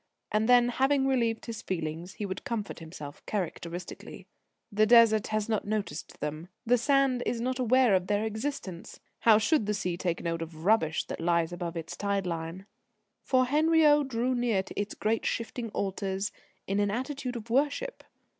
[0.31, 4.25] And then, having relieved his feelings, he would comfort himself characteristically:
[4.71, 6.47] "The Desert has not noticed them.
[6.65, 8.99] The Sand is not aware of their existence.
[9.19, 12.65] How should the sea take note of rubbish that lies above its tide line?"
[13.21, 16.31] For Henriot drew near to its great shifting altars
[16.65, 18.03] in an attitude of worship.